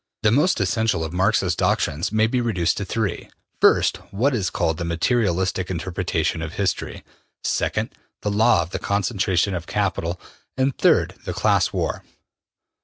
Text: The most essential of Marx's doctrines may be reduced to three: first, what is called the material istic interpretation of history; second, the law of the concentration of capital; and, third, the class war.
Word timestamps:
The 0.23 0.31
most 0.31 0.59
essential 0.59 1.03
of 1.03 1.13
Marx's 1.13 1.55
doctrines 1.55 2.11
may 2.11 2.25
be 2.25 2.41
reduced 2.41 2.77
to 2.77 2.85
three: 2.85 3.29
first, 3.59 3.97
what 4.09 4.33
is 4.33 4.49
called 4.49 4.77
the 4.79 4.83
material 4.83 5.35
istic 5.35 5.69
interpretation 5.69 6.41
of 6.41 6.53
history; 6.53 7.03
second, 7.43 7.91
the 8.23 8.31
law 8.31 8.63
of 8.63 8.71
the 8.71 8.79
concentration 8.79 9.53
of 9.53 9.67
capital; 9.67 10.19
and, 10.57 10.75
third, 10.75 11.13
the 11.25 11.33
class 11.35 11.71
war. 11.71 12.03